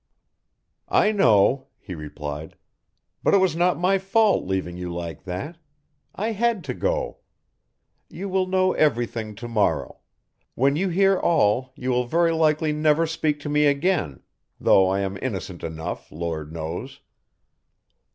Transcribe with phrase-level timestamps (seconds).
[0.89, 2.57] "I know," he replied,
[3.21, 5.59] "but it was not my fault leaving you like that.
[6.15, 7.19] I had to go.
[8.09, 9.99] You will know everything to morrow
[10.55, 14.23] when you hear all you will very likely never speak to me again
[14.59, 17.01] though I am innocent enough, Lord knows."